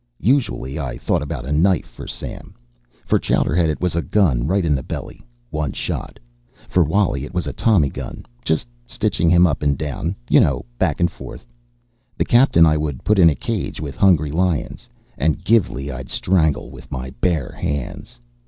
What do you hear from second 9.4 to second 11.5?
up and down, you know, back and forth.